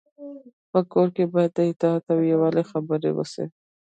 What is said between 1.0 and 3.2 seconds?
کي باید د اتحاد او يووالي خبري